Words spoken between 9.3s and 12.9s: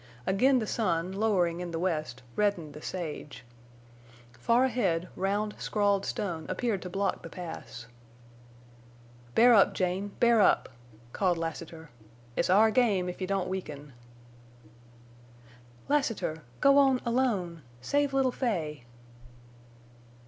"Bear up, Jane, bear up!" called Lassiter. "It's our